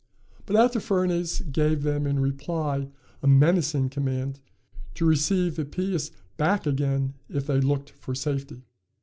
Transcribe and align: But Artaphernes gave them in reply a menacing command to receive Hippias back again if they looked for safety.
But 0.47 0.55
Artaphernes 0.55 1.41
gave 1.51 1.83
them 1.83 2.07
in 2.07 2.19
reply 2.19 2.87
a 3.21 3.27
menacing 3.27 3.89
command 3.89 4.39
to 4.95 5.05
receive 5.05 5.57
Hippias 5.57 6.09
back 6.37 6.65
again 6.65 7.13
if 7.29 7.45
they 7.45 7.61
looked 7.61 7.91
for 7.91 8.15
safety. 8.15 8.63